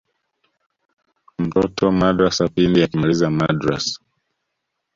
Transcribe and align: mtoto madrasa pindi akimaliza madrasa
mtoto 1.41 1.87
madrasa 1.99 2.45
pindi 2.55 2.79
akimaliza 2.85 3.27
madrasa 3.37 3.97